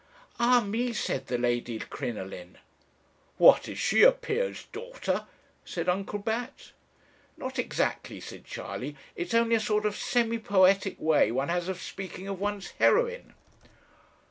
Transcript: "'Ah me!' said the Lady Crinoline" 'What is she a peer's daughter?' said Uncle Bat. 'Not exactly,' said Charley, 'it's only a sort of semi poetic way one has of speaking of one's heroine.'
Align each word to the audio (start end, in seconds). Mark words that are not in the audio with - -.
"'Ah 0.39 0.61
me!' 0.61 0.93
said 0.93 1.27
the 1.27 1.37
Lady 1.37 1.77
Crinoline" 1.77 2.57
'What 3.37 3.69
is 3.69 3.77
she 3.77 4.01
a 4.01 4.11
peer's 4.11 4.63
daughter?' 4.71 5.27
said 5.63 5.87
Uncle 5.87 6.17
Bat. 6.17 6.71
'Not 7.37 7.59
exactly,' 7.59 8.19
said 8.19 8.43
Charley, 8.43 8.95
'it's 9.15 9.35
only 9.35 9.55
a 9.57 9.59
sort 9.59 9.85
of 9.85 9.95
semi 9.95 10.39
poetic 10.39 10.99
way 10.99 11.31
one 11.31 11.49
has 11.49 11.69
of 11.69 11.79
speaking 11.79 12.27
of 12.27 12.39
one's 12.39 12.71
heroine.' 12.79 13.35